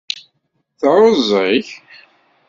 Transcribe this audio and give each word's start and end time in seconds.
Teɛẓeg? 0.79 1.67